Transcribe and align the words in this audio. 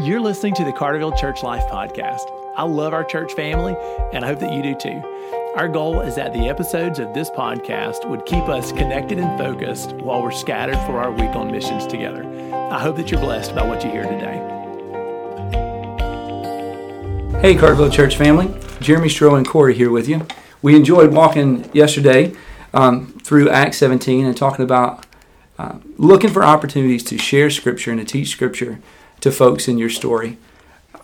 You're 0.00 0.20
listening 0.20 0.54
to 0.54 0.64
the 0.64 0.72
Carterville 0.72 1.18
Church 1.18 1.42
Life 1.42 1.64
Podcast. 1.64 2.30
I 2.56 2.62
love 2.62 2.92
our 2.92 3.02
church 3.02 3.32
family, 3.32 3.76
and 4.12 4.24
I 4.24 4.28
hope 4.28 4.38
that 4.38 4.52
you 4.52 4.62
do 4.62 4.76
too. 4.76 5.02
Our 5.56 5.66
goal 5.66 6.02
is 6.02 6.14
that 6.14 6.32
the 6.32 6.48
episodes 6.48 7.00
of 7.00 7.12
this 7.14 7.30
podcast 7.30 8.08
would 8.08 8.24
keep 8.24 8.44
us 8.44 8.70
connected 8.70 9.18
and 9.18 9.36
focused 9.36 9.94
while 9.94 10.22
we're 10.22 10.30
scattered 10.30 10.78
for 10.86 11.00
our 11.00 11.10
week 11.10 11.34
on 11.34 11.50
missions 11.50 11.84
together. 11.84 12.22
I 12.70 12.78
hope 12.78 12.94
that 12.94 13.10
you're 13.10 13.20
blessed 13.20 13.56
by 13.56 13.66
what 13.66 13.82
you 13.82 13.90
hear 13.90 14.04
today. 14.04 14.38
Hey, 17.40 17.56
Carterville 17.56 17.92
Church 17.92 18.16
family. 18.16 18.54
Jeremy 18.80 19.08
Stroh 19.08 19.36
and 19.36 19.48
Corey 19.48 19.74
here 19.74 19.90
with 19.90 20.08
you. 20.08 20.24
We 20.62 20.76
enjoyed 20.76 21.12
walking 21.12 21.68
yesterday 21.74 22.36
um, 22.72 23.18
through 23.24 23.50
Acts 23.50 23.78
17 23.78 24.26
and 24.26 24.36
talking 24.36 24.64
about 24.64 25.04
uh, 25.58 25.80
looking 25.96 26.30
for 26.30 26.44
opportunities 26.44 27.02
to 27.02 27.18
share 27.18 27.50
Scripture 27.50 27.90
and 27.90 27.98
to 27.98 28.06
teach 28.06 28.28
Scripture 28.28 28.78
to 29.20 29.30
folks 29.30 29.68
in 29.68 29.78
your 29.78 29.90
story. 29.90 30.38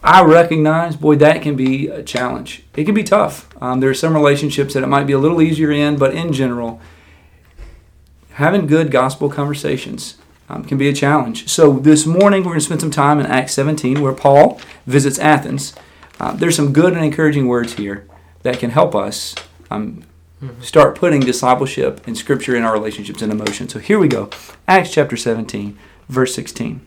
I 0.02 0.22
recognize, 0.22 0.96
boy, 0.96 1.16
that 1.16 1.40
can 1.40 1.56
be 1.56 1.88
a 1.88 2.02
challenge. 2.02 2.62
It 2.76 2.84
can 2.84 2.94
be 2.94 3.04
tough. 3.04 3.48
Um, 3.62 3.80
there 3.80 3.88
are 3.88 3.94
some 3.94 4.14
relationships 4.14 4.74
that 4.74 4.82
it 4.82 4.88
might 4.88 5.06
be 5.06 5.14
a 5.14 5.18
little 5.18 5.40
easier 5.40 5.70
in, 5.72 5.96
but 5.96 6.14
in 6.14 6.32
general, 6.32 6.80
having 8.32 8.66
good 8.66 8.90
gospel 8.90 9.30
conversations 9.30 10.18
um, 10.48 10.64
can 10.64 10.76
be 10.76 10.88
a 10.88 10.92
challenge. 10.92 11.48
So 11.48 11.78
this 11.78 12.04
morning, 12.04 12.40
we're 12.40 12.50
going 12.50 12.60
to 12.60 12.66
spend 12.66 12.82
some 12.82 12.90
time 12.90 13.18
in 13.18 13.26
Acts 13.26 13.54
17 13.54 14.02
where 14.02 14.12
Paul 14.12 14.60
visits 14.86 15.18
Athens. 15.18 15.74
Uh, 16.20 16.32
there's 16.32 16.56
some 16.56 16.72
good 16.72 16.92
and 16.92 17.04
encouraging 17.04 17.48
words 17.48 17.74
here 17.74 18.06
that 18.42 18.58
can 18.58 18.70
help 18.70 18.94
us 18.94 19.34
um, 19.70 20.04
start 20.60 20.96
putting 20.96 21.20
discipleship 21.20 22.06
and 22.06 22.16
scripture 22.16 22.54
in 22.54 22.62
our 22.62 22.72
relationships 22.72 23.22
and 23.22 23.32
emotion. 23.32 23.68
So 23.68 23.78
here 23.78 23.98
we 23.98 24.08
go 24.08 24.28
Acts 24.68 24.92
chapter 24.92 25.16
17, 25.16 25.78
verse 26.08 26.34
16. 26.34 26.86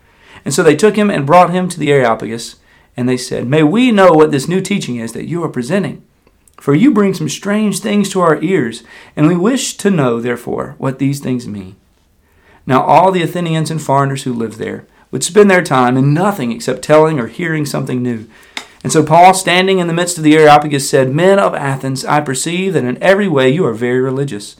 And 0.43 0.53
so 0.53 0.63
they 0.63 0.75
took 0.75 0.95
him 0.95 1.09
and 1.09 1.25
brought 1.25 1.51
him 1.51 1.69
to 1.69 1.79
the 1.79 1.91
Areopagus, 1.91 2.57
and 2.97 3.07
they 3.07 3.17
said, 3.17 3.47
May 3.47 3.63
we 3.63 3.91
know 3.91 4.11
what 4.11 4.31
this 4.31 4.47
new 4.47 4.61
teaching 4.61 4.97
is 4.97 5.13
that 5.13 5.27
you 5.27 5.43
are 5.43 5.49
presenting. 5.49 6.03
For 6.57 6.75
you 6.75 6.91
bring 6.91 7.13
some 7.13 7.29
strange 7.29 7.79
things 7.79 8.09
to 8.09 8.21
our 8.21 8.41
ears, 8.43 8.83
and 9.15 9.27
we 9.27 9.35
wish 9.35 9.77
to 9.77 9.89
know, 9.89 10.21
therefore, 10.21 10.75
what 10.77 10.99
these 10.99 11.19
things 11.19 11.47
mean. 11.47 11.75
Now 12.67 12.83
all 12.83 13.11
the 13.11 13.23
Athenians 13.23 13.71
and 13.71 13.81
foreigners 13.81 14.23
who 14.23 14.33
lived 14.33 14.57
there 14.57 14.85
would 15.09 15.23
spend 15.23 15.49
their 15.49 15.63
time 15.63 15.97
in 15.97 16.13
nothing 16.13 16.51
except 16.51 16.83
telling 16.83 17.19
or 17.19 17.27
hearing 17.27 17.65
something 17.65 18.03
new. 18.03 18.27
And 18.83 18.91
so 18.91 19.03
Paul, 19.03 19.33
standing 19.33 19.79
in 19.79 19.87
the 19.87 19.93
midst 19.93 20.17
of 20.17 20.23
the 20.23 20.35
Areopagus, 20.35 20.89
said, 20.89 21.11
Men 21.11 21.39
of 21.39 21.53
Athens, 21.53 22.05
I 22.05 22.21
perceive 22.21 22.73
that 22.73 22.83
in 22.83 23.01
every 23.01 23.27
way 23.27 23.49
you 23.49 23.65
are 23.65 23.73
very 23.73 23.99
religious. 23.99 24.55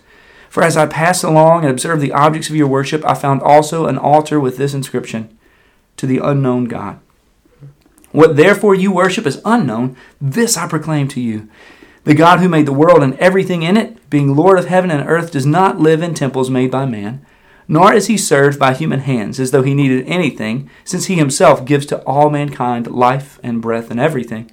For 0.50 0.64
as 0.64 0.76
I 0.76 0.86
passed 0.86 1.24
along 1.24 1.62
and 1.62 1.72
observed 1.72 2.02
the 2.02 2.12
objects 2.12 2.50
of 2.50 2.56
your 2.56 2.68
worship, 2.68 3.06
I 3.06 3.14
found 3.14 3.42
also 3.42 3.86
an 3.86 3.98
altar 3.98 4.40
with 4.40 4.58
this 4.58 4.74
inscription 4.74 5.38
to 6.02 6.08
the 6.08 6.18
unknown 6.18 6.66
God. 6.66 7.00
What 8.12 8.36
therefore 8.36 8.74
you 8.74 8.92
worship 8.92 9.28
is 9.28 9.40
unknown, 9.46 9.96
this 10.20 10.58
I 10.58 10.68
proclaim 10.68 11.08
to 11.10 11.22
you. 11.22 11.48
The 12.06 12.16
God 12.16 12.40
who 12.40 12.50
made 12.50 12.66
the 12.66 12.74
world 12.74 13.04
and 13.04 13.14
everything 13.20 13.62
in 13.62 13.78
it, 13.78 14.10
being 14.10 14.36
Lord 14.36 14.58
of 14.58 14.66
heaven 14.66 14.90
and 14.90 15.08
earth, 15.08 15.32
does 15.32 15.46
not 15.46 15.80
live 15.80 16.02
in 16.02 16.16
temples 16.16 16.50
made 16.50 16.72
by 16.72 16.88
man, 16.88 17.24
nor 17.68 17.94
is 17.94 18.08
he 18.08 18.18
served 18.18 18.58
by 18.58 18.74
human 18.74 19.02
hands 19.02 19.40
as 19.40 19.52
though 19.52 19.62
he 19.62 19.76
needed 19.76 20.08
anything, 20.08 20.72
since 20.84 21.06
he 21.06 21.18
himself 21.18 21.66
gives 21.66 21.86
to 21.86 22.02
all 22.02 22.32
mankind 22.32 22.88
life 22.88 23.40
and 23.44 23.62
breath 23.62 23.92
and 23.92 24.00
everything. 24.00 24.52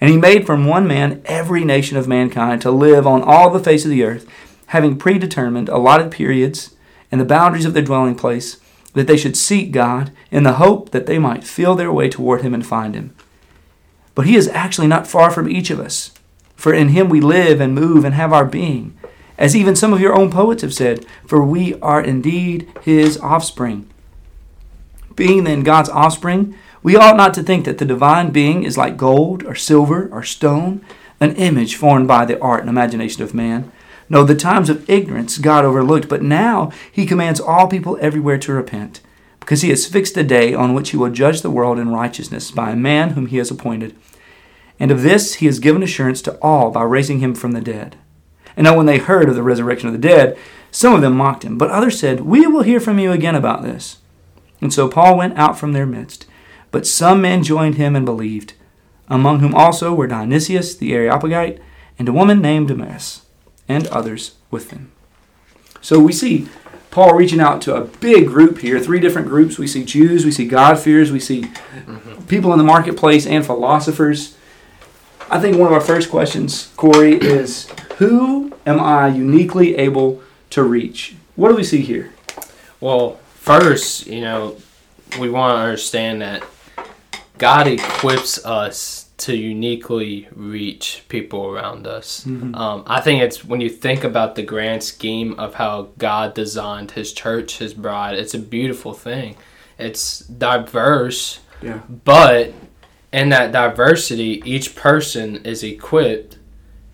And 0.00 0.10
he 0.10 0.16
made 0.16 0.44
from 0.44 0.66
one 0.66 0.88
man 0.88 1.22
every 1.26 1.64
nation 1.64 1.96
of 1.96 2.08
mankind 2.08 2.62
to 2.62 2.72
live 2.72 3.06
on 3.06 3.22
all 3.22 3.50
the 3.50 3.62
face 3.62 3.84
of 3.84 3.92
the 3.92 4.02
earth, 4.02 4.28
having 4.66 4.98
predetermined 4.98 5.68
allotted 5.68 6.10
periods 6.10 6.74
and 7.12 7.20
the 7.20 7.24
boundaries 7.24 7.64
of 7.64 7.74
their 7.74 7.82
dwelling 7.84 8.16
place 8.16 8.56
that 8.94 9.06
they 9.06 9.16
should 9.16 9.36
seek 9.36 9.72
God 9.72 10.12
in 10.30 10.42
the 10.42 10.54
hope 10.54 10.90
that 10.90 11.06
they 11.06 11.18
might 11.18 11.44
feel 11.44 11.74
their 11.74 11.92
way 11.92 12.08
toward 12.08 12.42
Him 12.42 12.54
and 12.54 12.66
find 12.66 12.94
Him. 12.94 13.14
But 14.14 14.26
He 14.26 14.36
is 14.36 14.48
actually 14.48 14.86
not 14.86 15.06
far 15.06 15.30
from 15.30 15.48
each 15.48 15.70
of 15.70 15.80
us, 15.80 16.12
for 16.56 16.72
in 16.72 16.88
Him 16.88 17.08
we 17.08 17.20
live 17.20 17.60
and 17.60 17.74
move 17.74 18.04
and 18.04 18.14
have 18.14 18.32
our 18.32 18.44
being. 18.44 18.98
As 19.36 19.54
even 19.54 19.76
some 19.76 19.92
of 19.92 20.00
your 20.00 20.18
own 20.18 20.30
poets 20.30 20.62
have 20.62 20.74
said, 20.74 21.06
for 21.26 21.44
we 21.44 21.74
are 21.80 22.02
indeed 22.02 22.68
His 22.82 23.18
offspring. 23.18 23.88
Being 25.14 25.44
then 25.44 25.62
God's 25.62 25.88
offspring, 25.88 26.56
we 26.82 26.96
ought 26.96 27.16
not 27.16 27.34
to 27.34 27.42
think 27.42 27.64
that 27.64 27.78
the 27.78 27.84
divine 27.84 28.30
being 28.30 28.64
is 28.64 28.78
like 28.78 28.96
gold 28.96 29.44
or 29.44 29.54
silver 29.54 30.08
or 30.12 30.22
stone, 30.22 30.84
an 31.20 31.34
image 31.36 31.76
formed 31.76 32.08
by 32.08 32.24
the 32.24 32.40
art 32.40 32.60
and 32.60 32.68
imagination 32.68 33.22
of 33.22 33.34
man. 33.34 33.70
No, 34.10 34.24
the 34.24 34.34
times 34.34 34.70
of 34.70 34.88
ignorance 34.88 35.38
God 35.38 35.64
overlooked, 35.64 36.08
but 36.08 36.22
now 36.22 36.72
he 36.90 37.04
commands 37.04 37.40
all 37.40 37.68
people 37.68 37.98
everywhere 38.00 38.38
to 38.38 38.52
repent, 38.52 39.00
because 39.38 39.62
he 39.62 39.68
has 39.68 39.86
fixed 39.86 40.16
a 40.16 40.22
day 40.22 40.54
on 40.54 40.72
which 40.72 40.90
he 40.90 40.96
will 40.96 41.10
judge 41.10 41.42
the 41.42 41.50
world 41.50 41.78
in 41.78 41.90
righteousness 41.90 42.50
by 42.50 42.70
a 42.70 42.76
man 42.76 43.10
whom 43.10 43.26
he 43.26 43.36
has 43.36 43.50
appointed. 43.50 43.94
And 44.80 44.90
of 44.90 45.02
this 45.02 45.34
he 45.34 45.46
has 45.46 45.58
given 45.58 45.82
assurance 45.82 46.22
to 46.22 46.38
all 46.40 46.70
by 46.70 46.82
raising 46.84 47.18
him 47.18 47.34
from 47.34 47.52
the 47.52 47.60
dead. 47.60 47.96
And 48.56 48.64
now 48.64 48.76
when 48.76 48.86
they 48.86 48.98
heard 48.98 49.28
of 49.28 49.34
the 49.34 49.42
resurrection 49.42 49.88
of 49.88 49.92
the 49.92 50.08
dead, 50.08 50.38
some 50.70 50.94
of 50.94 51.02
them 51.02 51.16
mocked 51.16 51.44
him, 51.44 51.58
but 51.58 51.70
others 51.70 51.98
said, 51.98 52.20
We 52.20 52.46
will 52.46 52.62
hear 52.62 52.80
from 52.80 52.98
you 52.98 53.12
again 53.12 53.34
about 53.34 53.62
this. 53.62 53.98
And 54.60 54.72
so 54.72 54.88
Paul 54.88 55.18
went 55.18 55.38
out 55.38 55.58
from 55.58 55.72
their 55.72 55.86
midst, 55.86 56.26
but 56.70 56.86
some 56.86 57.20
men 57.20 57.42
joined 57.42 57.76
him 57.76 57.94
and 57.94 58.04
believed, 58.04 58.54
among 59.08 59.40
whom 59.40 59.54
also 59.54 59.94
were 59.94 60.06
Dionysius 60.06 60.74
the 60.74 60.94
Areopagite, 60.94 61.60
and 61.98 62.08
a 62.08 62.12
woman 62.12 62.40
named 62.40 62.68
Damaris 62.68 63.22
and 63.68 63.86
others 63.88 64.36
with 64.50 64.70
them. 64.70 64.90
So 65.80 66.00
we 66.00 66.12
see 66.12 66.48
Paul 66.90 67.14
reaching 67.14 67.40
out 67.40 67.62
to 67.62 67.76
a 67.76 67.84
big 67.84 68.26
group 68.26 68.58
here, 68.58 68.80
three 68.80 68.98
different 68.98 69.28
groups. 69.28 69.58
We 69.58 69.66
see 69.66 69.84
Jews, 69.84 70.24
we 70.24 70.32
see 70.32 70.48
God-fearers, 70.48 71.12
we 71.12 71.20
see 71.20 71.46
people 72.26 72.52
in 72.52 72.58
the 72.58 72.64
marketplace, 72.64 73.26
and 73.26 73.44
philosophers. 73.44 74.36
I 75.30 75.38
think 75.38 75.58
one 75.58 75.66
of 75.66 75.72
our 75.72 75.80
first 75.80 76.10
questions, 76.10 76.72
Corey, 76.76 77.14
is 77.14 77.68
who 77.98 78.52
am 78.66 78.80
I 78.80 79.08
uniquely 79.08 79.76
able 79.76 80.22
to 80.50 80.62
reach? 80.62 81.14
What 81.36 81.50
do 81.50 81.56
we 81.56 81.64
see 81.64 81.82
here? 81.82 82.12
Well, 82.80 83.20
first, 83.34 84.06
you 84.06 84.22
know, 84.22 84.56
we 85.20 85.28
want 85.28 85.54
to 85.54 85.60
understand 85.60 86.22
that 86.22 86.42
God 87.36 87.66
equips 87.66 88.44
us 88.44 89.07
to 89.18 89.36
uniquely 89.36 90.28
reach 90.32 91.04
people 91.08 91.46
around 91.46 91.86
us. 91.86 92.24
Mm-hmm. 92.24 92.54
Um, 92.54 92.84
I 92.86 93.00
think 93.00 93.20
it's 93.20 93.44
when 93.44 93.60
you 93.60 93.68
think 93.68 94.04
about 94.04 94.36
the 94.36 94.44
grand 94.44 94.82
scheme 94.84 95.34
of 95.38 95.54
how 95.54 95.90
God 95.98 96.34
designed 96.34 96.92
His 96.92 97.12
church, 97.12 97.58
His 97.58 97.74
bride. 97.74 98.14
It's 98.14 98.34
a 98.34 98.38
beautiful 98.38 98.94
thing. 98.94 99.36
It's 99.76 100.20
diverse, 100.20 101.40
yeah. 101.60 101.80
but 102.04 102.52
in 103.12 103.28
that 103.30 103.52
diversity, 103.52 104.42
each 104.44 104.76
person 104.76 105.44
is 105.44 105.62
equipped 105.62 106.38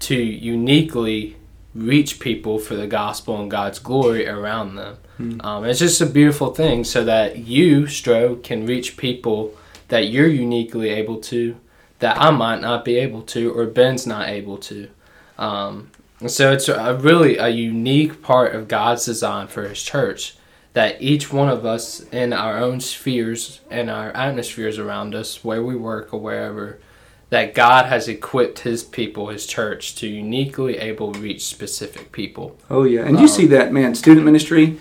to 0.00 0.16
uniquely 0.16 1.36
reach 1.74 2.20
people 2.20 2.58
for 2.58 2.74
the 2.74 2.86
gospel 2.86 3.40
and 3.40 3.50
God's 3.50 3.78
glory 3.78 4.26
around 4.26 4.76
them. 4.76 4.96
Mm-hmm. 5.18 5.46
Um, 5.46 5.64
it's 5.64 5.78
just 5.78 6.00
a 6.00 6.06
beautiful 6.06 6.54
thing, 6.54 6.84
so 6.84 7.04
that 7.04 7.38
you, 7.38 7.82
Stro, 7.82 8.42
can 8.42 8.66
reach 8.66 8.96
people 8.96 9.54
that 9.88 10.08
you're 10.08 10.28
uniquely 10.28 10.88
able 10.88 11.20
to 11.20 11.56
that 12.04 12.20
I 12.20 12.30
might 12.30 12.60
not 12.60 12.84
be 12.84 12.98
able 12.98 13.22
to 13.22 13.50
or 13.58 13.64
Ben's 13.64 14.06
not 14.06 14.28
able 14.28 14.58
to. 14.58 14.90
Um, 15.38 15.90
so 16.26 16.52
it's 16.52 16.68
a 16.68 16.98
really 17.00 17.38
a 17.38 17.48
unique 17.48 18.20
part 18.20 18.54
of 18.54 18.68
God's 18.68 19.06
design 19.06 19.46
for 19.46 19.66
His 19.66 19.82
church 19.82 20.36
that 20.74 21.00
each 21.00 21.32
one 21.32 21.48
of 21.48 21.64
us 21.64 22.00
in 22.12 22.34
our 22.34 22.58
own 22.58 22.80
spheres 22.80 23.62
and 23.70 23.88
our 23.88 24.10
atmospheres 24.10 24.78
around 24.78 25.14
us, 25.14 25.42
where 25.42 25.62
we 25.62 25.76
work 25.76 26.12
or 26.12 26.20
wherever, 26.20 26.78
that 27.30 27.54
God 27.54 27.86
has 27.86 28.06
equipped 28.06 28.58
His 28.58 28.82
people, 28.82 29.28
His 29.28 29.46
church, 29.46 29.94
to 29.94 30.06
uniquely 30.06 30.76
able 30.76 31.14
reach 31.14 31.46
specific 31.46 32.12
people. 32.12 32.58
Oh 32.68 32.84
yeah, 32.84 33.06
and 33.06 33.16
um, 33.16 33.22
you 33.22 33.28
see 33.28 33.46
that 33.46 33.72
man, 33.72 33.94
student 33.94 34.26
ministry. 34.26 34.78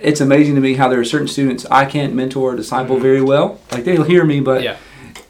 It's 0.00 0.22
amazing 0.22 0.54
to 0.54 0.62
me 0.62 0.74
how 0.74 0.88
there 0.88 1.00
are 1.00 1.04
certain 1.04 1.28
students 1.28 1.66
I 1.66 1.84
can't 1.84 2.14
mentor 2.14 2.54
or 2.54 2.56
disciple 2.56 2.94
mm-hmm. 2.94 3.02
very 3.02 3.22
well. 3.22 3.60
Like 3.72 3.84
they'll 3.84 4.04
hear 4.04 4.24
me, 4.24 4.40
but 4.40 4.62
yeah 4.62 4.78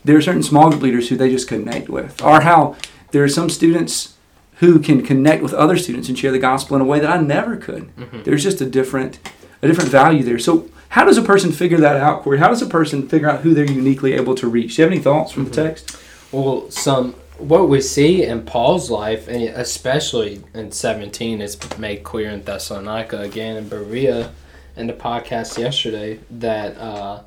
there 0.07 0.17
are 0.17 0.23
certain 0.23 0.43
small 0.43 0.71
group 0.71 0.83
leaders 0.83 1.09
who 1.09 1.17
they 1.17 1.31
just 1.31 1.49
connect 1.49 1.89
with, 1.89 2.23
or 2.23 2.43
how 2.43 2.77
there 3.11 3.25
are 3.25 3.29
some 3.29 3.51
students 3.51 4.15
who 4.61 4.79
can 4.79 5.03
connect 5.03 5.43
with 5.43 5.53
other 5.53 5.77
students 5.77 6.09
and 6.09 6.19
share 6.19 6.33
the 6.33 6.39
gospel 6.39 6.77
in 6.77 6.83
a 6.83 6.85
way 6.85 7.01
that 7.01 7.11
I 7.11 7.21
never 7.21 7.57
could. 7.57 7.95
Mm-hmm. 7.97 8.23
There's 8.23 8.43
just 8.43 8.61
a 8.61 8.67
different 8.67 9.19
a 9.63 9.67
different 9.67 9.91
value 9.91 10.23
there. 10.23 10.39
So 10.39 10.69
How 10.91 11.05
does 11.05 11.19
a 11.19 11.23
person 11.23 11.51
figure 11.53 11.79
that 11.79 11.97
out, 11.97 12.23
Corey? 12.23 12.39
How 12.39 12.49
does 12.49 12.63
a 12.63 12.67
person 12.67 13.09
figure 13.09 13.29
out 13.29 13.41
who 13.41 13.53
they're 13.53 13.71
uniquely 13.71 14.13
able 14.15 14.35
to 14.37 14.49
reach? 14.49 14.77
Do 14.77 14.83
you 14.83 14.85
have 14.85 14.93
any 14.93 15.03
thoughts 15.03 15.33
from 15.33 15.45
the 15.45 15.51
text? 15.51 15.97
Well, 16.33 16.71
some 16.71 17.15
what 17.39 17.69
we 17.69 17.81
see 17.83 18.25
in 18.25 18.45
Paul's 18.45 18.91
life, 18.91 19.29
and 19.29 19.43
especially 19.43 20.43
in 20.55 20.73
17, 20.73 21.43
is 21.43 21.59
made 21.79 22.03
clear 22.03 22.31
in 22.31 22.43
Thessalonica 22.43 23.21
again 23.21 23.57
in 23.57 23.69
Berea, 23.69 24.33
in 24.77 24.87
the 24.87 24.95
podcast 24.95 25.59
yesterday, 25.59 26.21
that 26.31 26.79
uh, 26.79 27.23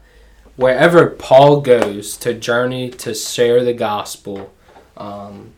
wherever 0.59 1.11
Paul 1.11 1.61
goes 1.61 2.17
to 2.17 2.33
journey 2.33 2.89
to 2.89 3.15
share 3.15 3.63
the 3.63 3.73
gospel, 3.73 4.53
um, 4.97 5.53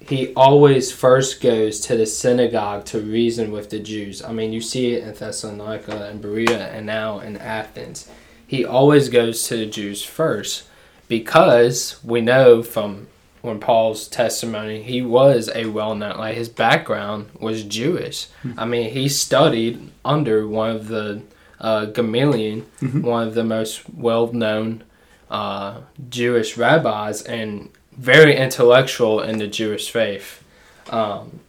he 0.00 0.34
always 0.34 0.90
first 0.90 1.40
goes 1.40 1.78
to 1.82 1.96
the 1.96 2.06
synagogue 2.06 2.84
to 2.86 3.00
reason 3.00 3.52
with 3.52 3.70
the 3.70 3.78
Jews. 3.78 4.24
I 4.24 4.32
mean, 4.32 4.52
you 4.52 4.60
see 4.60 4.94
it 4.94 5.04
in 5.04 5.14
Thessalonica 5.14 6.08
and 6.08 6.20
Berea 6.20 6.66
and 6.72 6.86
now 6.86 7.20
in 7.20 7.36
Athens. 7.36 8.10
He 8.44 8.64
always 8.64 9.08
goes 9.08 9.46
to 9.46 9.58
the 9.58 9.66
Jews 9.66 10.02
first 10.02 10.64
because 11.06 12.02
we 12.02 12.20
know 12.20 12.64
from 12.64 13.06
when 13.42 13.60
Paul's 13.60 14.08
testimony, 14.08 14.82
he 14.82 15.02
was 15.02 15.48
a 15.54 15.66
well 15.66 15.94
known, 15.94 16.18
like 16.18 16.34
his 16.34 16.48
background 16.48 17.28
was 17.38 17.62
Jewish. 17.62 18.26
Mm-hmm. 18.42 18.58
I 18.58 18.64
mean, 18.64 18.90
he 18.90 19.08
studied 19.08 19.92
under 20.04 20.48
one 20.48 20.70
of 20.70 20.88
the 20.88 21.22
uh, 21.60 21.86
Gamaliel, 21.86 22.62
mm-hmm. 22.80 23.02
one 23.02 23.26
of 23.26 23.34
the 23.34 23.44
most 23.44 23.88
well 23.90 24.32
known 24.32 24.84
uh, 25.30 25.80
Jewish 26.08 26.56
rabbis, 26.56 27.22
and 27.22 27.70
very 27.92 28.36
intellectual 28.36 29.20
in 29.20 29.38
the 29.38 29.46
Jewish 29.46 29.90
faith. 29.90 30.42
Um, 30.90 31.40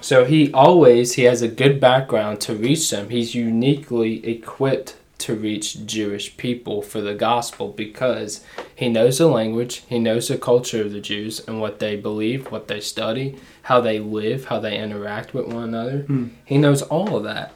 so 0.00 0.24
he 0.24 0.52
always 0.52 1.14
he 1.14 1.22
has 1.22 1.40
a 1.40 1.48
good 1.48 1.80
background 1.80 2.40
to 2.42 2.54
reach 2.54 2.90
them. 2.90 3.08
He's 3.08 3.34
uniquely 3.34 4.26
equipped 4.26 4.96
to 5.18 5.34
reach 5.34 5.86
Jewish 5.86 6.36
people 6.36 6.82
for 6.82 7.00
the 7.00 7.14
gospel 7.14 7.68
because 7.68 8.44
he 8.76 8.90
knows 8.90 9.16
the 9.16 9.26
language, 9.26 9.82
he 9.88 9.98
knows 9.98 10.28
the 10.28 10.36
culture 10.36 10.82
of 10.82 10.92
the 10.92 11.00
Jews 11.00 11.40
and 11.48 11.60
what 11.60 11.78
they 11.78 11.96
believe, 11.96 12.50
what 12.50 12.68
they 12.68 12.80
study, 12.80 13.38
how 13.62 13.80
they 13.80 13.98
live, 13.98 14.46
how 14.46 14.58
they 14.58 14.76
interact 14.76 15.32
with 15.32 15.46
one 15.46 15.64
another. 15.64 16.02
Mm. 16.02 16.30
He 16.44 16.58
knows 16.58 16.82
all 16.82 17.16
of 17.16 17.24
that. 17.24 17.54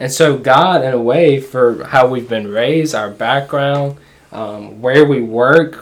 And 0.00 0.10
so, 0.10 0.38
God, 0.38 0.82
in 0.82 0.94
a 0.94 1.00
way, 1.00 1.40
for 1.40 1.84
how 1.84 2.08
we've 2.08 2.28
been 2.28 2.50
raised, 2.50 2.94
our 2.94 3.10
background, 3.10 3.98
um, 4.32 4.80
where 4.80 5.04
we 5.04 5.20
work, 5.20 5.74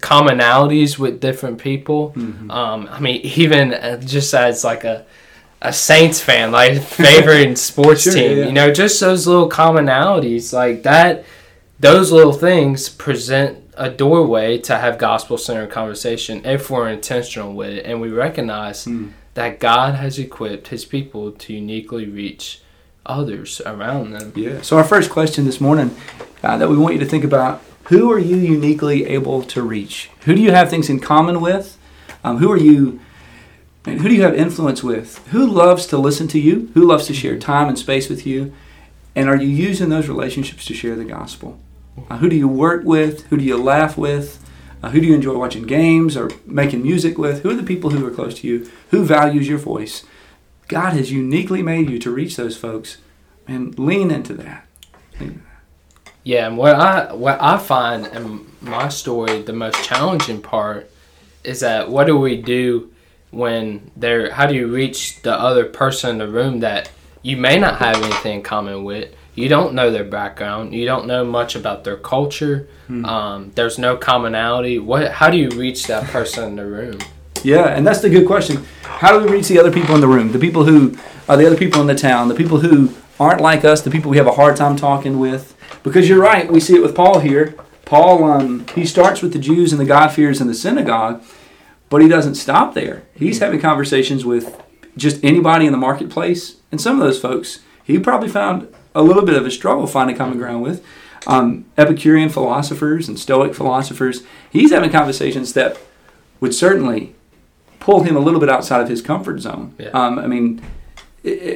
commonalities 0.00 0.98
with 0.98 1.20
different 1.20 1.58
people. 1.58 2.12
Mm-hmm. 2.16 2.50
Um, 2.50 2.88
I 2.90 3.00
mean, 3.00 3.20
even 3.20 3.74
uh, 3.74 4.00
just 4.00 4.32
as 4.32 4.64
like 4.64 4.84
a 4.84 5.04
a 5.62 5.74
Saints 5.74 6.22
fan, 6.22 6.52
like 6.52 6.80
favorite 6.82 7.58
sports 7.58 8.04
sure, 8.04 8.14
team, 8.14 8.38
yeah. 8.38 8.46
you 8.46 8.52
know, 8.52 8.72
just 8.72 8.98
those 8.98 9.26
little 9.26 9.50
commonalities 9.50 10.54
like 10.54 10.82
that. 10.84 11.24
Those 11.78 12.12
little 12.12 12.32
things 12.32 12.88
present 12.88 13.58
a 13.74 13.90
doorway 13.90 14.58
to 14.58 14.78
have 14.78 14.98
gospel 14.98 15.38
centered 15.38 15.70
conversation 15.70 16.44
if 16.44 16.70
we're 16.70 16.88
intentional 16.88 17.54
with 17.54 17.70
it 17.70 17.86
and 17.86 18.00
we 18.00 18.10
recognize 18.10 18.84
mm. 18.84 19.12
that 19.34 19.60
God 19.60 19.94
has 19.94 20.18
equipped 20.18 20.68
His 20.68 20.84
people 20.84 21.32
to 21.32 21.54
uniquely 21.54 22.06
reach 22.06 22.62
others 23.06 23.60
around 23.66 24.12
them. 24.12 24.32
Yeah. 24.36 24.62
So 24.62 24.76
our 24.76 24.84
first 24.84 25.10
question 25.10 25.44
this 25.44 25.60
morning 25.60 25.96
uh, 26.42 26.56
that 26.58 26.68
we 26.68 26.76
want 26.76 26.94
you 26.94 27.00
to 27.00 27.06
think 27.06 27.24
about 27.24 27.62
who 27.84 28.10
are 28.12 28.18
you 28.18 28.36
uniquely 28.36 29.06
able 29.06 29.42
to 29.42 29.62
reach? 29.62 30.10
Who 30.24 30.34
do 30.34 30.40
you 30.40 30.52
have 30.52 30.70
things 30.70 30.88
in 30.88 31.00
common 31.00 31.40
with? 31.40 31.76
Um, 32.22 32.38
who 32.38 32.50
are 32.52 32.56
you? 32.56 33.00
And 33.86 34.00
who 34.00 34.08
do 34.08 34.14
you 34.14 34.22
have 34.22 34.34
influence 34.34 34.82
with? 34.82 35.26
Who 35.28 35.46
loves 35.46 35.86
to 35.86 35.98
listen 35.98 36.28
to 36.28 36.38
you? 36.38 36.70
Who 36.74 36.86
loves 36.86 37.06
to 37.06 37.14
share 37.14 37.38
time 37.38 37.68
and 37.68 37.78
space 37.78 38.08
with 38.08 38.26
you? 38.26 38.52
And 39.16 39.28
are 39.28 39.36
you 39.36 39.48
using 39.48 39.88
those 39.88 40.06
relationships 40.06 40.64
to 40.66 40.74
share 40.74 40.94
the 40.94 41.04
gospel? 41.04 41.58
Uh, 42.08 42.18
who 42.18 42.28
do 42.28 42.36
you 42.36 42.46
work 42.46 42.84
with? 42.84 43.26
Who 43.26 43.38
do 43.38 43.44
you 43.44 43.56
laugh 43.56 43.98
with? 43.98 44.38
Uh, 44.82 44.90
who 44.90 45.00
do 45.00 45.06
you 45.06 45.14
enjoy 45.14 45.36
watching 45.36 45.64
games 45.64 46.16
or 46.16 46.30
making 46.46 46.82
music 46.82 47.18
with? 47.18 47.42
Who 47.42 47.50
are 47.50 47.54
the 47.54 47.62
people 47.62 47.90
who 47.90 48.06
are 48.06 48.10
close 48.10 48.34
to 48.40 48.46
you? 48.46 48.70
Who 48.90 49.04
values 49.04 49.48
your 49.48 49.58
voice? 49.58 50.04
God 50.70 50.92
has 50.92 51.10
uniquely 51.10 51.62
made 51.62 51.90
you 51.90 51.98
to 51.98 52.12
reach 52.12 52.36
those 52.36 52.56
folks, 52.56 52.98
and 53.48 53.76
lean 53.76 54.12
into 54.12 54.34
that. 54.34 54.68
Lean 55.18 55.30
into 55.30 55.40
that. 55.40 56.04
Yeah, 56.22 56.46
and 56.46 56.56
what 56.56 56.76
I 56.76 57.12
what 57.12 57.42
I 57.42 57.58
find 57.58 58.06
in 58.06 58.46
my 58.60 58.88
story 58.88 59.42
the 59.42 59.52
most 59.52 59.82
challenging 59.82 60.40
part 60.40 60.88
is 61.42 61.58
that 61.60 61.90
what 61.90 62.06
do 62.06 62.16
we 62.16 62.36
do 62.36 62.92
when 63.32 63.90
there? 63.96 64.30
How 64.30 64.46
do 64.46 64.54
you 64.54 64.68
reach 64.68 65.20
the 65.22 65.34
other 65.34 65.64
person 65.64 66.10
in 66.10 66.18
the 66.18 66.28
room 66.28 66.60
that 66.60 66.88
you 67.22 67.36
may 67.36 67.58
not 67.58 67.78
have 67.78 67.96
anything 67.96 68.36
in 68.36 68.42
common 68.42 68.84
with? 68.84 69.12
You 69.34 69.48
don't 69.48 69.74
know 69.74 69.90
their 69.90 70.04
background. 70.04 70.72
You 70.72 70.86
don't 70.86 71.08
know 71.08 71.24
much 71.24 71.56
about 71.56 71.82
their 71.82 71.96
culture. 71.96 72.68
Hmm. 72.86 73.04
Um, 73.04 73.52
there's 73.56 73.76
no 73.76 73.96
commonality. 73.96 74.78
What? 74.78 75.10
How 75.10 75.30
do 75.30 75.36
you 75.36 75.48
reach 75.48 75.88
that 75.88 76.04
person 76.04 76.44
in 76.50 76.56
the 76.56 76.66
room? 76.66 77.00
Yeah, 77.44 77.66
and 77.66 77.86
that's 77.86 78.00
the 78.00 78.10
good 78.10 78.26
question. 78.26 78.64
How 78.82 79.18
do 79.18 79.24
we 79.24 79.30
reach 79.30 79.48
the 79.48 79.58
other 79.58 79.72
people 79.72 79.94
in 79.94 80.00
the 80.00 80.08
room? 80.08 80.32
The 80.32 80.38
people 80.38 80.64
who 80.64 80.96
are 81.28 81.36
the 81.36 81.46
other 81.46 81.56
people 81.56 81.80
in 81.80 81.86
the 81.86 81.94
town, 81.94 82.28
the 82.28 82.34
people 82.34 82.60
who 82.60 82.94
aren't 83.18 83.40
like 83.40 83.64
us, 83.64 83.82
the 83.82 83.90
people 83.90 84.10
we 84.10 84.16
have 84.16 84.26
a 84.26 84.32
hard 84.32 84.56
time 84.56 84.76
talking 84.76 85.18
with. 85.18 85.56
Because 85.82 86.08
you're 86.08 86.20
right, 86.20 86.50
we 86.50 86.60
see 86.60 86.74
it 86.74 86.82
with 86.82 86.94
Paul 86.94 87.20
here. 87.20 87.54
Paul, 87.84 88.24
um, 88.24 88.66
he 88.74 88.84
starts 88.84 89.22
with 89.22 89.32
the 89.32 89.38
Jews 89.38 89.72
and 89.72 89.80
the 89.80 89.84
God-fearers 89.84 90.40
in 90.40 90.46
the 90.46 90.54
synagogue, 90.54 91.22
but 91.88 92.02
he 92.02 92.08
doesn't 92.08 92.36
stop 92.36 92.74
there. 92.74 93.02
He's 93.14 93.40
having 93.40 93.60
conversations 93.60 94.24
with 94.24 94.62
just 94.96 95.22
anybody 95.24 95.66
in 95.66 95.72
the 95.72 95.78
marketplace, 95.78 96.56
and 96.70 96.80
some 96.80 97.00
of 97.00 97.06
those 97.06 97.20
folks 97.20 97.60
he 97.82 97.98
probably 97.98 98.28
found 98.28 98.72
a 98.94 99.02
little 99.02 99.24
bit 99.24 99.34
of 99.34 99.46
a 99.46 99.50
struggle 99.50 99.86
finding 99.86 100.16
common 100.16 100.38
ground 100.38 100.62
with. 100.62 100.84
Um, 101.26 101.66
Epicurean 101.76 102.28
philosophers 102.28 103.08
and 103.08 103.18
Stoic 103.18 103.54
philosophers, 103.54 104.22
he's 104.50 104.70
having 104.70 104.90
conversations 104.90 105.52
that 105.54 105.78
would 106.40 106.54
certainly 106.54 107.14
pull 107.80 108.02
him 108.02 108.16
a 108.16 108.20
little 108.20 108.38
bit 108.38 108.48
outside 108.48 108.80
of 108.80 108.88
his 108.88 109.02
comfort 109.02 109.40
zone. 109.40 109.74
Yeah. 109.78 109.88
Um, 109.88 110.18
I 110.18 110.26
mean, 110.26 110.62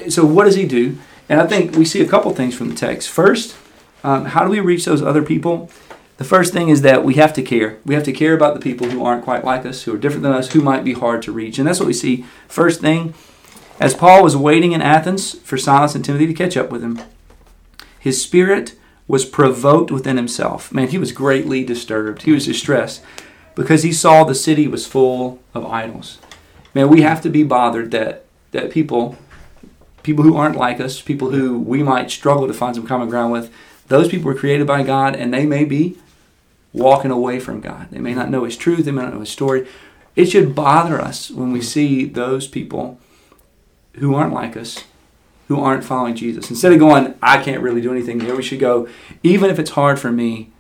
so 0.09 0.25
what 0.25 0.45
does 0.45 0.57
he 0.57 0.67
do? 0.67 0.99
And 1.29 1.41
I 1.41 1.47
think 1.47 1.77
we 1.77 1.85
see 1.85 2.03
a 2.03 2.09
couple 2.09 2.33
things 2.35 2.55
from 2.55 2.69
the 2.69 2.75
text. 2.75 3.09
First, 3.09 3.57
um, 4.03 4.27
how 4.27 4.45
do 4.45 4.51
we 4.51 4.61
reach 4.61 4.85
those 4.85 5.03
other 5.03 5.23
people? 5.23 5.71
The 6.17 6.25
first 6.25 6.53
thing 6.53 6.69
is 6.69 6.83
that 6.83 7.05
we 7.05 7.15
have 7.15 7.33
to 7.35 7.43
care. 7.43 7.79
We 7.85 7.95
have 7.95 8.05
to 8.05 8.13
care 8.13 8.35
about 8.35 8.55
the 8.55 8.61
people 8.61 8.89
who 8.89 9.05
aren't 9.05 9.25
quite 9.25 9.45
like 9.45 9.65
us, 9.67 9.83
who 9.83 9.95
are 9.95 9.99
different 9.99 10.23
than 10.23 10.33
us, 10.33 10.53
who 10.53 10.61
might 10.61 10.85
be 10.85 10.93
hard 10.93 11.23
to 11.23 11.33
reach. 11.33 11.59
And 11.59 11.67
that's 11.67 11.81
what 11.81 11.87
we 11.87 11.95
see. 11.95 12.25
First 12.47 12.81
thing, 12.81 13.15
as 13.81 13.95
Paul 13.95 14.23
was 14.23 14.37
waiting 14.37 14.73
in 14.73 14.83
Athens 14.83 15.39
for 15.41 15.57
Silas 15.57 15.95
and 15.95 16.05
Timothy 16.05 16.27
to 16.27 16.35
catch 16.35 16.57
up 16.57 16.71
with 16.71 16.83
him, 16.83 17.01
his 17.99 18.23
spirit 18.23 18.75
was 19.09 19.25
provoked 19.25 19.91
within 19.91 20.17
himself. 20.17 20.73
Man, 20.73 20.89
he 20.89 20.99
was 20.99 21.13
greatly 21.13 21.65
disturbed. 21.65 22.23
He 22.23 22.33
was 22.33 22.47
distressed 22.47 23.03
because 23.55 23.83
he 23.83 23.93
saw 23.93 24.25
the 24.25 24.35
city 24.35 24.67
was 24.67 24.87
full 24.87 25.41
of 25.55 25.65
idols. 25.65 26.19
Man, 26.75 26.89
we 26.89 27.03
have 27.03 27.21
to 27.23 27.31
be 27.31 27.43
bothered 27.43 27.91
that, 27.93 28.25
that 28.53 28.71
people 28.71 29.17
people 30.05 30.23
who 30.23 30.37
aren't 30.37 30.57
like 30.57 30.79
us, 30.81 31.01
people 31.01 31.31
who 31.31 31.59
we 31.59 31.83
might 31.83 32.11
struggle 32.11 32.47
to 32.47 32.55
find 32.55 32.77
some 32.77 32.87
common 32.87 33.09
ground 33.09 33.33
with, 33.33 33.53
those 33.89 34.09
people 34.09 34.27
were 34.27 34.39
created 34.39 34.67
by 34.67 34.83
God 34.85 35.17
and 35.17 35.35
they 35.35 35.47
may 35.47 35.65
be 35.65 35.99
walking 36.73 37.11
away 37.11 37.41
from 37.41 37.61
God. 37.61 37.89
They 37.91 37.99
may 37.99 38.15
not 38.15 38.31
know 38.31 38.45
His 38.45 38.57
truth, 38.57 38.85
they 38.85 38.93
may 38.93 39.03
not 39.03 39.15
know 39.15 39.21
His 39.21 39.31
story. 39.31 39.67
It 40.15 40.27
should 40.27 40.55
bother 40.55 41.01
us 41.01 41.31
when 41.31 41.53
we 41.53 41.61
see 41.61 42.05
those 42.05 42.47
people 42.47 43.01
who 43.95 44.15
aren't 44.15 44.33
like 44.33 44.57
us, 44.57 44.85
who 45.49 45.61
aren't 45.61 45.85
following 45.85 46.15
Jesus. 46.15 46.51
Instead 46.51 46.73
of 46.73 46.79
going, 46.79 47.15
I 47.23 47.43
can't 47.43 47.63
really 47.63 47.81
do 47.81 47.91
anything 47.91 48.21
here, 48.21 48.37
we 48.37 48.43
should 48.43 48.61
go, 48.61 48.89
even 49.23 49.51
if 49.51 49.59
it's 49.59 49.71
hard 49.71 49.99
for 49.99 50.13
me, 50.13 50.53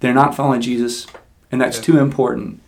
they're 0.00 0.14
not 0.14 0.34
following 0.34 0.60
Jesus, 0.60 1.06
and 1.50 1.60
that's 1.60 1.78
yeah. 1.78 1.84
too 1.84 1.98
important. 1.98 2.60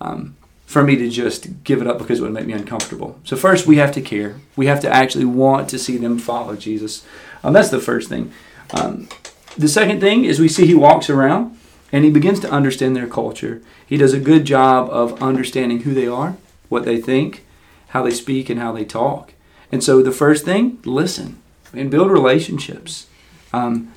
Um, 0.00 0.36
for 0.66 0.82
me 0.82 0.96
to 0.96 1.08
just 1.08 1.62
give 1.62 1.80
it 1.80 1.86
up 1.86 1.98
because 1.98 2.18
it 2.18 2.22
would 2.22 2.32
make 2.32 2.46
me 2.46 2.52
uncomfortable. 2.52 3.18
So 3.24 3.36
first, 3.36 3.68
we 3.68 3.76
have 3.76 3.92
to 3.92 4.00
care. 4.00 4.40
We 4.56 4.66
have 4.66 4.80
to 4.80 4.90
actually 4.90 5.24
want 5.24 5.70
to 5.70 5.78
see 5.78 5.96
them 5.96 6.18
follow 6.18 6.56
Jesus. 6.56 7.06
Um, 7.44 7.52
that's 7.52 7.70
the 7.70 7.78
first 7.78 8.08
thing. 8.08 8.32
Um, 8.74 9.08
the 9.56 9.68
second 9.68 10.00
thing 10.00 10.24
is 10.24 10.40
we 10.40 10.48
see 10.48 10.66
he 10.66 10.74
walks 10.74 11.08
around 11.08 11.56
and 11.92 12.04
he 12.04 12.10
begins 12.10 12.40
to 12.40 12.50
understand 12.50 12.96
their 12.96 13.06
culture. 13.06 13.62
He 13.86 13.96
does 13.96 14.12
a 14.12 14.18
good 14.18 14.44
job 14.44 14.90
of 14.90 15.22
understanding 15.22 15.82
who 15.82 15.94
they 15.94 16.08
are, 16.08 16.36
what 16.68 16.84
they 16.84 17.00
think, 17.00 17.46
how 17.90 18.02
they 18.02 18.10
speak, 18.10 18.50
and 18.50 18.58
how 18.58 18.72
they 18.72 18.84
talk. 18.84 19.34
And 19.70 19.84
so 19.84 20.02
the 20.02 20.10
first 20.10 20.44
thing, 20.44 20.80
listen 20.84 21.40
and 21.72 21.90
build 21.90 22.10
relationships. 22.10 23.06
Um, 23.52 23.92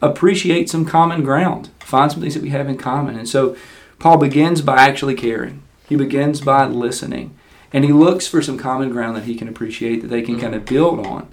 appreciate 0.00 0.68
some 0.68 0.84
common 0.84 1.22
ground. 1.22 1.70
Find 1.80 2.10
some 2.10 2.20
things 2.20 2.34
that 2.34 2.42
we 2.42 2.50
have 2.50 2.68
in 2.68 2.76
common. 2.76 3.16
And 3.18 3.28
so 3.28 3.56
Paul 3.98 4.18
begins 4.18 4.62
by 4.62 4.76
actually 4.76 5.14
caring. 5.14 5.62
He 5.88 5.96
begins 5.96 6.40
by 6.40 6.66
listening. 6.66 7.36
And 7.72 7.84
he 7.84 7.92
looks 7.92 8.26
for 8.26 8.40
some 8.40 8.58
common 8.58 8.90
ground 8.90 9.16
that 9.16 9.24
he 9.24 9.34
can 9.34 9.48
appreciate, 9.48 10.02
that 10.02 10.08
they 10.08 10.22
can 10.22 10.38
kind 10.38 10.54
of 10.54 10.64
build 10.64 11.04
on. 11.04 11.28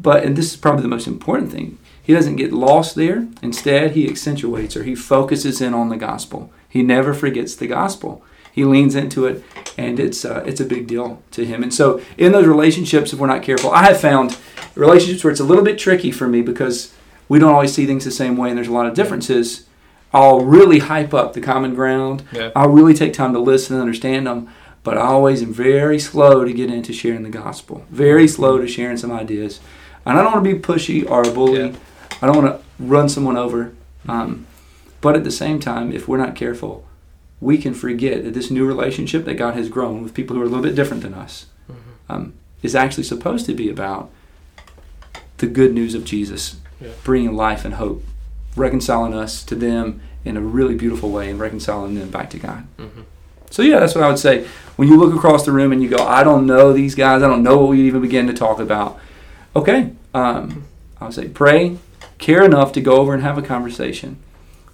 But, 0.00 0.24
and 0.24 0.36
this 0.36 0.52
is 0.52 0.56
probably 0.56 0.82
the 0.82 0.88
most 0.88 1.06
important 1.06 1.52
thing, 1.52 1.78
he 2.02 2.12
doesn't 2.12 2.36
get 2.36 2.52
lost 2.52 2.96
there. 2.96 3.28
Instead, 3.42 3.92
he 3.92 4.08
accentuates 4.08 4.76
or 4.76 4.82
he 4.82 4.94
focuses 4.94 5.60
in 5.60 5.72
on 5.72 5.88
the 5.88 5.96
gospel. 5.96 6.52
He 6.68 6.82
never 6.82 7.14
forgets 7.14 7.54
the 7.54 7.68
gospel. 7.68 8.24
He 8.50 8.64
leans 8.64 8.94
into 8.94 9.24
it, 9.26 9.42
and 9.78 9.98
it's 9.98 10.26
uh, 10.26 10.42
it's 10.44 10.60
a 10.60 10.66
big 10.66 10.86
deal 10.86 11.22
to 11.30 11.46
him. 11.46 11.62
And 11.62 11.72
so, 11.72 12.02
in 12.18 12.32
those 12.32 12.46
relationships, 12.46 13.12
if 13.12 13.18
we're 13.18 13.26
not 13.26 13.42
careful, 13.42 13.70
I 13.70 13.84
have 13.84 14.00
found 14.00 14.36
relationships 14.74 15.24
where 15.24 15.30
it's 15.30 15.40
a 15.40 15.44
little 15.44 15.64
bit 15.64 15.78
tricky 15.78 16.10
for 16.10 16.28
me 16.28 16.42
because 16.42 16.92
we 17.28 17.38
don't 17.38 17.52
always 17.52 17.72
see 17.72 17.86
things 17.86 18.04
the 18.04 18.10
same 18.10 18.36
way, 18.36 18.48
and 18.48 18.56
there's 18.58 18.68
a 18.68 18.72
lot 18.72 18.86
of 18.86 18.94
differences. 18.94 19.66
I'll 20.12 20.40
really 20.40 20.80
hype 20.80 21.14
up 21.14 21.32
the 21.32 21.40
common 21.40 21.74
ground. 21.74 22.22
Yeah. 22.32 22.50
I'll 22.54 22.68
really 22.68 22.94
take 22.94 23.12
time 23.12 23.32
to 23.32 23.38
listen 23.38 23.74
and 23.74 23.80
understand 23.82 24.26
them, 24.26 24.48
but 24.82 24.98
I 24.98 25.02
always 25.02 25.42
am 25.42 25.52
very 25.52 25.98
slow 25.98 26.44
to 26.44 26.52
get 26.52 26.70
into 26.70 26.92
sharing 26.92 27.22
the 27.22 27.30
gospel. 27.30 27.86
Very 27.90 28.28
slow 28.28 28.58
to 28.58 28.68
sharing 28.68 28.96
some 28.96 29.12
ideas, 29.12 29.60
and 30.04 30.18
I 30.18 30.22
don't 30.22 30.32
want 30.32 30.44
to 30.44 30.54
be 30.54 30.60
pushy 30.60 31.08
or 31.08 31.22
a 31.22 31.32
bully. 31.32 31.60
Yeah. 31.60 31.76
I 32.20 32.26
don't 32.26 32.42
want 32.42 32.56
to 32.56 32.64
run 32.78 33.08
someone 33.08 33.36
over. 33.36 33.74
Um, 34.08 34.46
but 35.00 35.16
at 35.16 35.24
the 35.24 35.30
same 35.30 35.58
time, 35.58 35.92
if 35.92 36.06
we're 36.06 36.16
not 36.16 36.36
careful, 36.36 36.86
we 37.40 37.58
can 37.58 37.74
forget 37.74 38.22
that 38.24 38.34
this 38.34 38.50
new 38.50 38.64
relationship 38.64 39.24
that 39.24 39.34
God 39.34 39.54
has 39.54 39.68
grown 39.68 40.02
with 40.02 40.14
people 40.14 40.36
who 40.36 40.42
are 40.42 40.44
a 40.44 40.48
little 40.48 40.62
bit 40.62 40.76
different 40.76 41.02
than 41.02 41.12
us 41.12 41.46
um, 42.08 42.34
is 42.62 42.76
actually 42.76 43.02
supposed 43.02 43.46
to 43.46 43.54
be 43.54 43.68
about 43.68 44.10
the 45.38 45.48
good 45.48 45.74
news 45.74 45.94
of 45.96 46.04
Jesus, 46.04 46.60
Yeah. 46.82 46.88
bringing 47.04 47.34
life 47.34 47.64
and 47.64 47.74
hope, 47.74 48.02
reconciling 48.56 49.14
us 49.14 49.44
to 49.44 49.54
them 49.54 50.00
in 50.24 50.36
a 50.36 50.40
really 50.40 50.74
beautiful 50.74 51.10
way, 51.10 51.30
and 51.30 51.38
reconciling 51.40 51.94
them 51.94 52.10
back 52.10 52.30
to 52.30 52.38
God. 52.38 52.64
Mhm. 52.78 53.04
So 53.50 53.62
yeah, 53.62 53.80
that's 53.80 53.94
what 53.94 54.02
I 54.04 54.08
would 54.08 54.18
say. 54.18 54.46
When 54.76 54.88
you 54.88 54.96
look 54.96 55.14
across 55.14 55.44
the 55.44 55.52
room 55.52 55.72
and 55.72 55.82
you 55.82 55.88
go, 55.88 56.02
"I 56.04 56.24
don't 56.24 56.46
know 56.46 56.72
these 56.72 56.94
guys. 56.94 57.22
I 57.22 57.28
don't 57.28 57.42
know 57.42 57.58
what 57.58 57.68
we 57.70 57.82
even 57.82 58.00
begin 58.00 58.26
to 58.28 58.32
talk 58.32 58.58
about." 58.60 58.98
Okay, 59.54 59.90
um, 60.14 60.64
I 61.00 61.04
would 61.06 61.14
say 61.14 61.28
pray, 61.28 61.76
care 62.18 62.42
enough 62.44 62.72
to 62.72 62.80
go 62.80 62.96
over 62.96 63.12
and 63.12 63.22
have 63.22 63.36
a 63.36 63.42
conversation, 63.42 64.16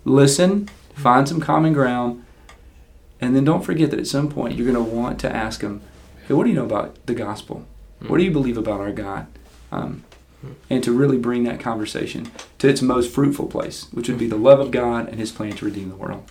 listen, 0.05 0.69
find 0.95 1.29
some 1.29 1.41
common 1.41 1.73
ground, 1.73 2.23
and 3.21 3.35
then 3.35 3.45
don't 3.45 3.65
forget 3.65 3.91
that 3.91 3.99
at 3.99 4.07
some 4.07 4.29
point 4.29 4.55
you're 4.55 4.71
going 4.71 4.85
to 4.85 4.97
want 4.97 5.19
to 5.21 5.35
ask 5.35 5.61
them, 5.61 5.81
"Hey, 6.27 6.35
what 6.35 6.45
do 6.45 6.51
you 6.51 6.57
know 6.57 6.65
about 6.65 6.95
the 7.07 7.15
gospel? 7.15 7.65
What 8.07 8.19
do 8.19 8.23
you 8.25 8.31
believe 8.31 8.57
about 8.59 8.81
our 8.81 8.93
God?" 8.93 9.27
Um, 9.73 10.03
and 10.71 10.85
to 10.85 10.93
really 10.93 11.19
bring 11.19 11.45
that 11.45 11.61
conversation 11.61 12.31
to 12.59 12.69
its 12.69 12.83
most 12.83 13.13
fruitful 13.13 13.47
place, 13.47 13.89
which 13.93 14.09
would 14.09 14.19
be 14.19 14.27
the 14.27 14.37
love 14.37 14.61
of 14.61 14.71
God 14.71 15.09
and 15.09 15.19
His 15.19 15.33
plan 15.33 15.53
to 15.53 15.65
redeem 15.65 15.89
the 15.89 15.97
world. 15.97 16.31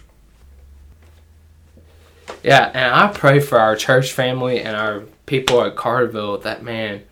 Yeah, 2.44 2.72
and 2.74 2.94
I 2.94 3.08
pray 3.08 3.40
for 3.40 3.60
our 3.60 3.76
church 3.76 4.12
family 4.12 4.62
and 4.62 4.76
our 4.76 5.04
people 5.26 5.62
at 5.64 5.76
Carterville 5.76 6.38
that 6.44 6.64
man, 6.64 7.04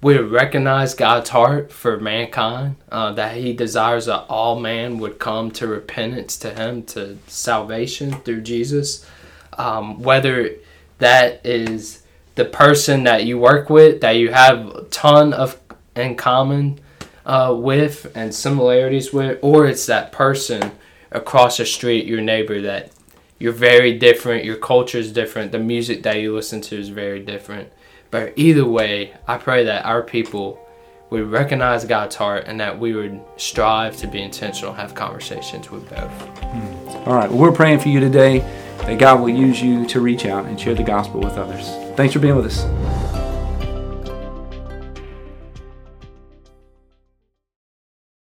we 0.00 0.16
recognize 0.16 0.94
God's 0.94 1.30
heart 1.30 1.72
for 1.72 1.98
mankind, 1.98 2.76
uh, 2.90 3.12
that 3.12 3.36
He 3.36 3.52
desires 3.52 4.06
that 4.06 4.26
all 4.28 4.58
man 4.58 4.98
would 4.98 5.18
come 5.18 5.50
to 5.52 5.66
repentance 5.66 6.38
to 6.38 6.54
Him, 6.54 6.84
to 6.84 7.18
salvation 7.26 8.12
through 8.12 8.42
Jesus. 8.42 9.04
Um, 9.54 10.00
whether 10.00 10.54
that 10.98 11.44
is 11.44 12.04
the 12.36 12.44
person 12.44 13.02
that 13.04 13.24
you 13.24 13.38
work 13.38 13.68
with, 13.68 14.00
that 14.02 14.12
you 14.12 14.32
have 14.32 14.68
a 14.68 14.82
ton 14.84 15.32
of 15.32 15.58
in 15.98 16.16
common 16.16 16.80
uh, 17.26 17.54
with 17.56 18.10
and 18.14 18.34
similarities 18.34 19.12
with, 19.12 19.38
or 19.42 19.66
it's 19.66 19.86
that 19.86 20.12
person 20.12 20.72
across 21.10 21.58
the 21.58 21.66
street, 21.66 22.06
your 22.06 22.20
neighbor 22.20 22.60
that 22.62 22.90
you're 23.38 23.52
very 23.52 23.98
different, 23.98 24.44
your 24.44 24.56
culture 24.56 24.98
is 24.98 25.12
different, 25.12 25.52
the 25.52 25.58
music 25.58 26.02
that 26.02 26.20
you 26.20 26.34
listen 26.34 26.60
to 26.60 26.78
is 26.78 26.88
very 26.88 27.20
different. 27.20 27.70
But 28.10 28.32
either 28.36 28.64
way, 28.64 29.14
I 29.26 29.38
pray 29.38 29.64
that 29.64 29.84
our 29.84 30.02
people 30.02 30.64
would 31.10 31.30
recognize 31.30 31.84
God's 31.84 32.16
heart 32.16 32.44
and 32.46 32.60
that 32.60 32.78
we 32.78 32.94
would 32.94 33.20
strive 33.36 33.96
to 33.98 34.06
be 34.06 34.20
intentional, 34.20 34.72
have 34.72 34.94
conversations 34.94 35.70
with 35.70 35.88
both. 35.88 36.44
All 37.06 37.14
right, 37.14 37.28
well, 37.30 37.38
we're 37.38 37.52
praying 37.52 37.80
for 37.80 37.88
you 37.88 38.00
today 38.00 38.40
that 38.80 38.98
God 38.98 39.20
will 39.20 39.30
use 39.30 39.60
you 39.60 39.86
to 39.86 40.00
reach 40.00 40.26
out 40.26 40.46
and 40.46 40.58
share 40.58 40.74
the 40.74 40.82
gospel 40.82 41.20
with 41.20 41.36
others. 41.36 41.68
Thanks 41.96 42.12
for 42.12 42.20
being 42.20 42.36
with 42.36 42.46
us. 42.46 43.07